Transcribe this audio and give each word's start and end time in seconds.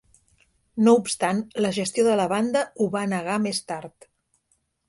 No 0.87 0.95
obstant, 1.01 1.43
la 1.67 1.71
gestió 1.77 2.07
de 2.09 2.17
la 2.21 2.27
banda 2.33 2.65
ho 2.85 2.91
va 2.97 3.07
negar 3.15 3.39
més 3.47 3.61
tard. 3.73 4.13